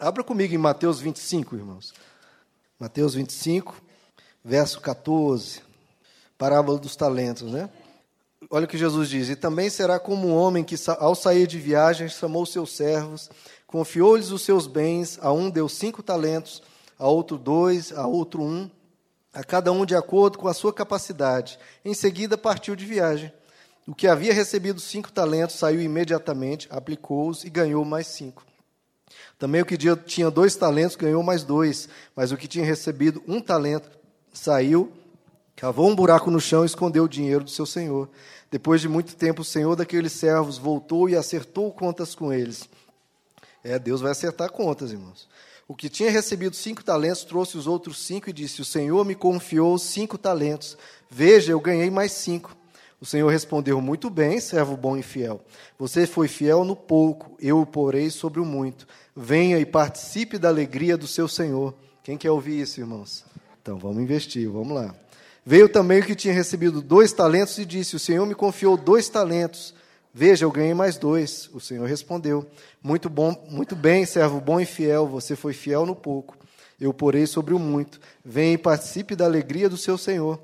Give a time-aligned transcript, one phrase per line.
[0.00, 1.92] Abra comigo em Mateus 25, irmãos.
[2.78, 3.82] Mateus 25,
[4.42, 5.60] verso 14.
[6.38, 7.68] Parábola dos talentos, né?
[8.48, 11.58] Olha o que Jesus diz: E também será como um homem que, ao sair de
[11.58, 13.28] viagem, chamou seus servos,
[13.66, 16.62] confiou-lhes os seus bens, a um deu cinco talentos,
[16.98, 18.70] a outro dois, a outro um,
[19.34, 21.58] a cada um de acordo com a sua capacidade.
[21.84, 23.30] Em seguida, partiu de viagem.
[23.86, 28.48] O que havia recebido cinco talentos saiu imediatamente, aplicou-os e ganhou mais cinco.
[29.38, 33.40] Também o que tinha dois talentos ganhou mais dois, mas o que tinha recebido um
[33.40, 33.90] talento
[34.32, 34.92] saiu,
[35.56, 38.08] cavou um buraco no chão e escondeu o dinheiro do seu senhor.
[38.50, 42.68] Depois de muito tempo, o senhor daqueles servos voltou e acertou contas com eles.
[43.62, 45.28] É, Deus vai acertar contas, irmãos.
[45.68, 49.14] O que tinha recebido cinco talentos trouxe os outros cinco e disse: O Senhor me
[49.14, 50.76] confiou cinco talentos.
[51.08, 52.56] Veja, eu ganhei mais cinco.
[53.00, 55.40] O Senhor respondeu: Muito bem, servo bom e fiel.
[55.78, 58.86] Você foi fiel no pouco, eu o porei sobre o muito.
[59.16, 61.74] Venha e participe da alegria do seu Senhor.
[62.04, 63.24] Quem quer ouvir isso, irmãos?
[63.62, 64.94] Então vamos investir, vamos lá.
[65.44, 69.08] Veio também o que tinha recebido dois talentos e disse: O Senhor me confiou dois
[69.08, 69.74] talentos.
[70.12, 71.48] Veja, eu ganhei mais dois.
[71.54, 72.46] O Senhor respondeu:
[72.82, 75.06] Muito bom, muito bem, servo bom e fiel.
[75.06, 76.36] Você foi fiel no pouco.
[76.78, 77.98] Eu porei sobre o muito.
[78.22, 80.38] Venha e participe da alegria do seu Senhor.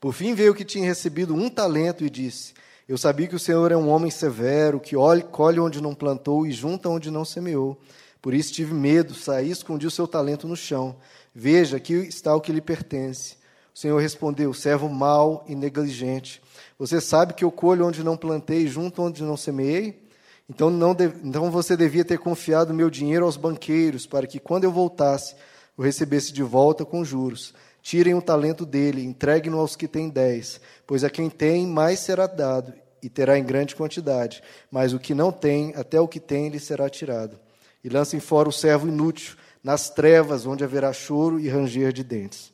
[0.00, 2.54] Por fim veio o que tinha recebido um talento e disse:
[2.90, 6.44] eu sabia que o Senhor é um homem severo, que olhe, colhe onde não plantou
[6.44, 7.78] e junta onde não semeou.
[8.20, 10.96] Por isso tive medo, saí e escondi o seu talento no chão.
[11.32, 13.36] Veja, aqui está o que lhe pertence.
[13.72, 16.42] O Senhor respondeu: servo mau e negligente.
[16.76, 20.02] Você sabe que eu colho onde não plantei e junto onde não semeei?
[20.48, 21.04] Então, não de...
[21.22, 25.36] então você devia ter confiado meu dinheiro aos banqueiros, para que quando eu voltasse,
[25.78, 27.54] eu recebesse de volta com juros.
[27.82, 32.26] Tirem o talento dele, entreguem-no aos que têm dez, pois a quem tem, mais será
[32.26, 32.72] dado,
[33.02, 34.42] e terá em grande quantidade.
[34.70, 37.38] Mas o que não tem, até o que tem, lhe será tirado.
[37.82, 42.52] E lancem fora o servo inútil, nas trevas, onde haverá choro e ranger de dentes.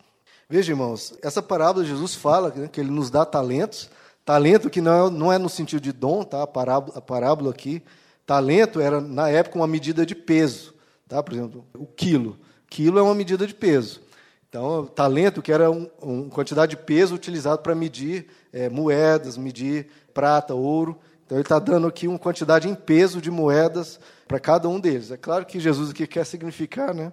[0.48, 3.90] Veja, irmãos, essa parábola Jesus fala né, que ele nos dá talentos,
[4.24, 6.42] talento que não é, não é no sentido de dom, tá?
[6.42, 7.82] a, parábola, a parábola aqui.
[8.24, 10.74] Talento era, na época, uma medida de peso.
[11.08, 11.22] Tá?
[11.22, 12.38] Por exemplo, o quilo.
[12.68, 14.00] Quilo é uma medida de peso.
[14.48, 19.88] Então, talento, que era uma um quantidade de peso utilizado para medir é, moedas, medir
[20.14, 20.98] prata, ouro.
[21.24, 25.10] Então, ele está dando aqui uma quantidade em peso de moedas para cada um deles.
[25.10, 27.12] É claro que Jesus aqui quer significar né,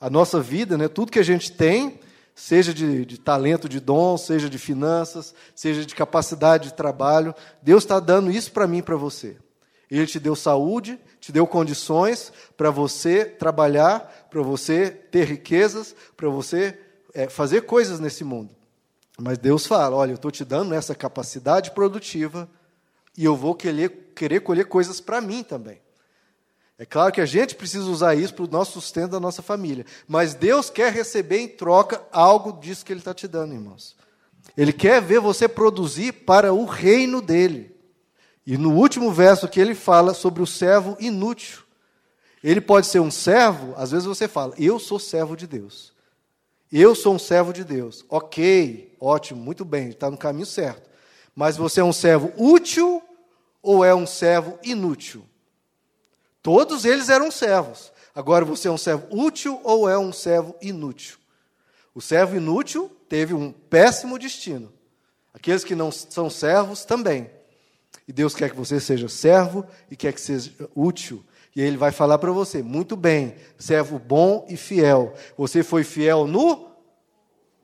[0.00, 1.98] a nossa vida, né, tudo que a gente tem,
[2.34, 7.82] seja de, de talento, de dom, seja de finanças, seja de capacidade de trabalho, Deus
[7.82, 9.36] está dando isso para mim e para você.
[9.90, 16.28] Ele te deu saúde, te deu condições para você trabalhar, para você ter riquezas, para
[16.28, 16.78] você
[17.14, 18.54] é, fazer coisas nesse mundo.
[19.20, 22.48] Mas Deus fala: olha, eu estou te dando essa capacidade produtiva
[23.16, 25.80] e eu vou querer, querer colher coisas para mim também.
[26.78, 29.84] É claro que a gente precisa usar isso para o nosso sustento da nossa família.
[30.06, 33.96] Mas Deus quer receber em troca algo disso que Ele está te dando, irmãos.
[34.56, 37.74] Ele quer ver você produzir para o reino dele.
[38.48, 41.64] E no último verso que ele fala sobre o servo inútil.
[42.42, 45.92] Ele pode ser um servo, às vezes você fala, eu sou servo de Deus.
[46.72, 48.06] Eu sou um servo de Deus.
[48.08, 50.88] Ok, ótimo, muito bem, está no caminho certo.
[51.36, 53.02] Mas você é um servo útil
[53.60, 55.26] ou é um servo inútil?
[56.42, 57.92] Todos eles eram servos.
[58.14, 61.18] Agora você é um servo útil ou é um servo inútil?
[61.94, 64.72] O servo inútil teve um péssimo destino.
[65.34, 67.36] Aqueles que não são servos também.
[68.08, 71.22] E Deus quer que você seja servo e quer que seja útil.
[71.54, 75.12] E ele vai falar para você: muito bem, servo bom e fiel.
[75.36, 76.70] Você foi fiel no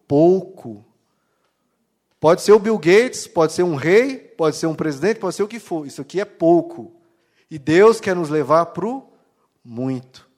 [0.07, 0.85] pouco.
[2.21, 5.43] Pode ser o Bill Gates, pode ser um rei, pode ser um presidente, pode ser
[5.43, 5.87] o que for.
[5.87, 6.95] Isso aqui é pouco.
[7.51, 9.07] E Deus quer nos levar para o
[9.65, 10.29] muito.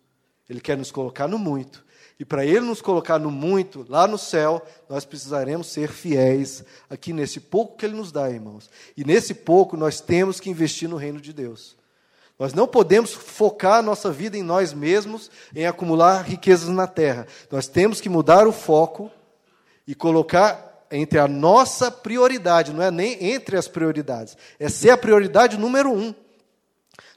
[0.48, 1.84] Ele quer nos colocar no muito.
[2.18, 7.12] E para Ele nos colocar no muito, lá no céu, nós precisaremos ser fiéis aqui
[7.12, 8.70] nesse pouco que Ele nos dá, irmãos.
[8.96, 11.76] E nesse pouco nós temos que investir no reino de Deus.
[12.38, 17.26] Nós não podemos focar a nossa vida em nós mesmos, em acumular riquezas na terra.
[17.50, 19.10] Nós temos que mudar o foco
[19.86, 24.96] e colocar entre a nossa prioridade, não é nem entre as prioridades, é ser a
[24.96, 26.14] prioridade número um.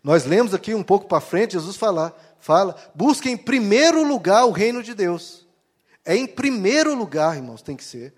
[0.03, 4.51] Nós lemos aqui um pouco para frente Jesus falar fala, busque em primeiro lugar o
[4.51, 5.45] reino de Deus.
[6.05, 8.13] É em primeiro lugar, irmãos, tem que ser.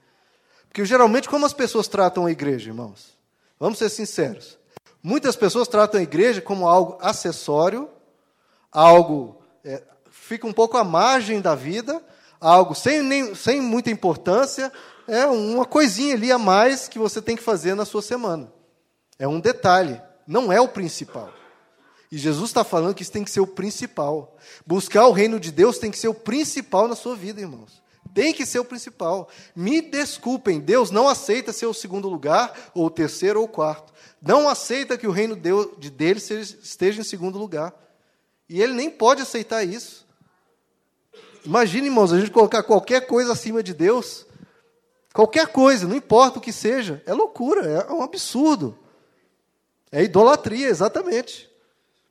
[0.68, 3.18] Porque geralmente, como as pessoas tratam a igreja, irmãos?
[3.60, 4.58] Vamos ser sinceros.
[5.04, 7.90] Muitas pessoas tratam a igreja como algo acessório,
[8.72, 12.02] algo é, fica um pouco à margem da vida,
[12.40, 14.72] algo sem, nem, sem muita importância,
[15.08, 18.52] é uma coisinha ali a mais que você tem que fazer na sua semana.
[19.20, 21.41] É um detalhe, não é o principal.
[22.12, 24.38] E Jesus está falando que isso tem que ser o principal.
[24.68, 27.82] Buscar o reino de Deus tem que ser o principal na sua vida, irmãos.
[28.14, 29.30] Tem que ser o principal.
[29.56, 33.94] Me desculpem, Deus não aceita ser o segundo lugar, ou o terceiro ou o quarto.
[34.22, 35.38] Não aceita que o reino
[35.78, 37.74] de dele esteja em segundo lugar.
[38.50, 40.06] E ele nem pode aceitar isso.
[41.46, 44.26] Imagine, irmãos, a gente colocar qualquer coisa acima de Deus.
[45.14, 47.02] Qualquer coisa, não importa o que seja.
[47.06, 48.78] É loucura, é um absurdo.
[49.90, 51.51] É idolatria, exatamente.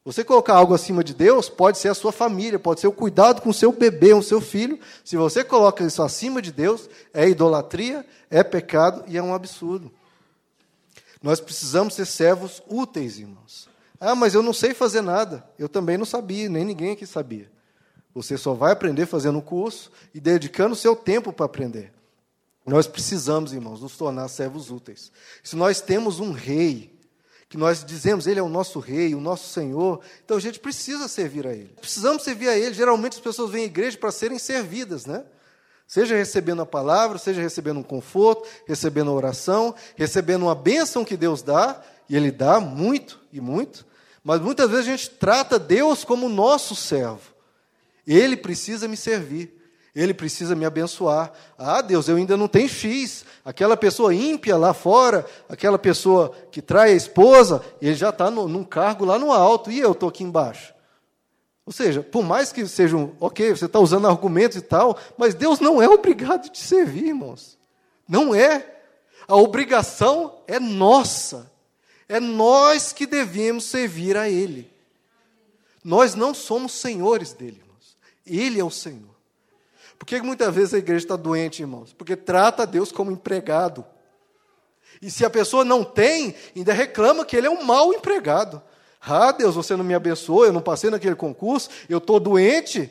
[0.05, 3.43] Você colocar algo acima de Deus pode ser a sua família, pode ser o cuidado
[3.43, 4.79] com o seu bebê, o seu filho.
[5.05, 9.93] Se você coloca isso acima de Deus, é idolatria, é pecado e é um absurdo.
[11.23, 13.69] Nós precisamos ser servos úteis, irmãos.
[14.01, 15.45] Ah, mas eu não sei fazer nada.
[15.59, 17.51] Eu também não sabia, nem ninguém aqui sabia.
[18.15, 21.93] Você só vai aprender fazendo um curso e dedicando o seu tempo para aprender.
[22.65, 25.13] Nós precisamos, irmãos, nos tornar servos úteis.
[25.43, 26.99] Se nós temos um rei,
[27.51, 31.09] que nós dizemos ele é o nosso rei, o nosso Senhor, então a gente precisa
[31.09, 31.75] servir a ele.
[31.81, 32.73] Precisamos servir a ele.
[32.73, 35.25] Geralmente as pessoas vêm à igreja para serem servidas, né?
[35.85, 41.17] Seja recebendo a palavra, seja recebendo um conforto, recebendo a oração, recebendo uma bênção que
[41.17, 43.85] Deus dá, e Ele dá muito e muito,
[44.23, 47.35] mas muitas vezes a gente trata Deus como nosso servo.
[48.07, 49.60] Ele precisa me servir.
[49.95, 51.33] Ele precisa me abençoar.
[51.59, 53.25] Ah, Deus, eu ainda não tenho X.
[53.45, 58.65] Aquela pessoa ímpia lá fora, aquela pessoa que trai a esposa, ele já está num
[58.65, 60.73] cargo lá no alto e eu estou aqui embaixo.
[61.67, 65.61] Ou seja, por mais que sejam, ok, você está usando argumentos e tal, mas Deus
[65.61, 67.59] não é obrigado a te servir, irmãos.
[68.09, 68.79] Não é.
[69.29, 71.51] A obrigação é nossa.
[72.09, 74.69] É nós que devemos servir a Ele.
[75.85, 77.97] Nós não somos senhores dele, irmãos.
[78.27, 79.15] Ele é o Senhor.
[80.01, 81.93] Por que muitas vezes a igreja está doente, irmãos?
[81.93, 83.85] Porque trata Deus como empregado.
[85.03, 88.63] E se a pessoa não tem, ainda reclama que ele é um mau empregado.
[88.99, 92.91] Ah, Deus, você não me abençoou, eu não passei naquele concurso, eu estou doente.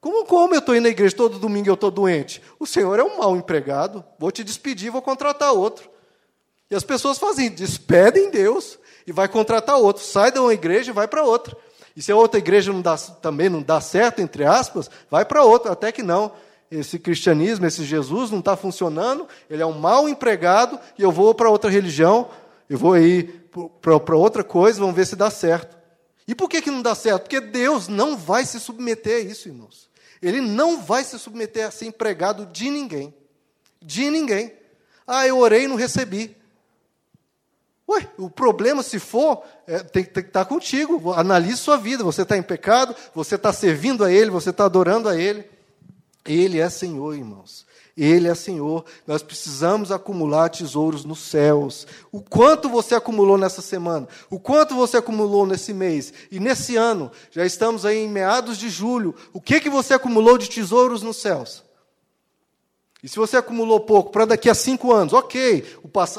[0.00, 2.40] Como, como eu estou indo na igreja todo domingo e eu estou doente?
[2.56, 5.90] O Senhor é um mau empregado, vou te despedir, vou contratar outro.
[6.70, 10.04] E as pessoas fazem, despedem Deus e vai contratar outro.
[10.04, 11.56] Sai de uma igreja e vai para outra.
[11.98, 15.42] E se a outra igreja não dá, também não dá certo, entre aspas, vai para
[15.42, 16.30] outra, até que não.
[16.70, 21.34] Esse cristianismo, esse Jesus não está funcionando, ele é um mau empregado e eu vou
[21.34, 22.30] para outra religião,
[22.70, 23.50] eu vou ir
[23.82, 25.76] para outra coisa, vamos ver se dá certo.
[26.24, 27.22] E por que, que não dá certo?
[27.22, 29.90] Porque Deus não vai se submeter a isso, irmãos.
[30.22, 33.12] Ele não vai se submeter a ser empregado de ninguém.
[33.82, 34.52] De ninguém.
[35.04, 36.36] Ah, eu orei e não recebi.
[37.88, 41.12] Ué, o problema, se for, é, tem, tem, que estar contigo.
[41.12, 42.04] Analise sua vida.
[42.04, 45.44] Você está em pecado, você está servindo a Ele, você está adorando a Ele.
[46.26, 47.66] Ele é Senhor, irmãos.
[47.96, 48.84] Ele é Senhor.
[49.06, 51.86] Nós precisamos acumular tesouros nos céus.
[52.12, 54.06] O quanto você acumulou nessa semana?
[54.28, 56.12] O quanto você acumulou nesse mês?
[56.30, 57.10] E nesse ano?
[57.30, 59.14] Já estamos aí em meados de julho.
[59.32, 61.64] O que, que você acumulou de tesouros nos céus?
[63.02, 65.64] E se você acumulou pouco para daqui a cinco anos, ok,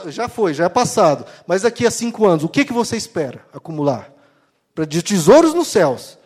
[0.07, 1.25] já foi, já é passado.
[1.45, 4.13] Mas daqui a cinco anos, o que, que você espera acumular?
[4.87, 6.17] De tesouros nos céus.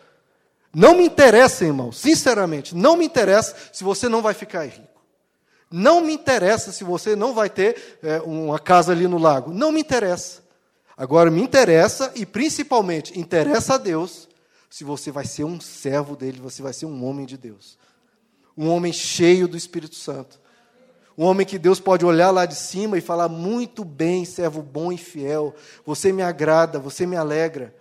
[0.72, 4.94] Não me interessa, irmão, sinceramente, não me interessa se você não vai ficar rico.
[5.70, 9.52] Não me interessa se você não vai ter é, uma casa ali no lago.
[9.52, 10.42] Não me interessa.
[10.96, 14.28] Agora, me interessa, e principalmente interessa a Deus,
[14.70, 17.76] se você vai ser um servo dele, você vai ser um homem de Deus.
[18.56, 20.43] Um homem cheio do Espírito Santo
[21.16, 24.92] um homem que Deus pode olhar lá de cima e falar: Muito bem, servo bom
[24.92, 25.54] e fiel,
[25.84, 27.74] você me agrada, você me alegra.